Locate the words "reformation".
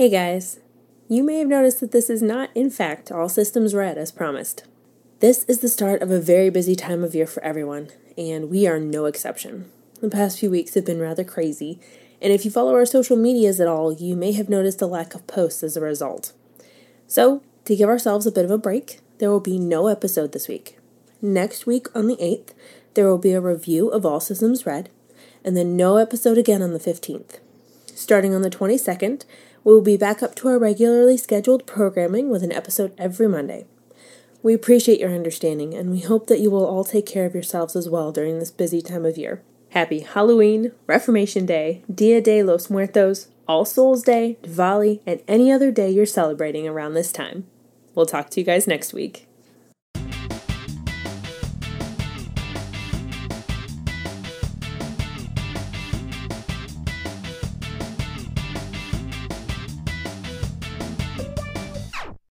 40.86-41.46